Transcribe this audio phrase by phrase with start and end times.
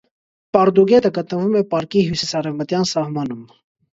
[0.55, 3.45] Պարդու գետը գտնվում է պարկի հյուսիսարևմտյան սահմանում։